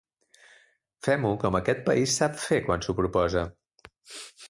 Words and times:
Fem-ho 1.09 1.33
com 1.45 1.59
aquest 1.61 1.85
país 1.91 2.17
sap 2.23 2.43
fer 2.47 2.61
quan 2.67 2.87
s'ho 2.87 2.99
proposa. 3.05 3.49